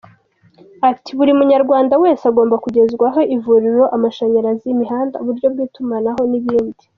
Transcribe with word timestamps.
Ati 0.89 1.11
“buri 1.17 1.31
Munyarwanda 1.39 1.93
wese, 2.03 2.23
agomba 2.31 2.55
kugezwaho, 2.63 3.19
ivuriro, 3.35 3.83
amashanyarazi, 3.95 4.65
imihanda, 4.73 5.15
uburyo 5.21 5.47
bw’itumanaho 5.53 6.21
n’ibindi. 6.31 6.83